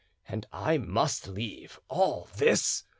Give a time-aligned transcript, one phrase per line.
[0.27, 2.85] and I must leave all this!